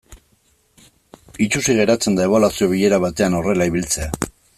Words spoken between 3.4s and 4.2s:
horrela ibiltzea.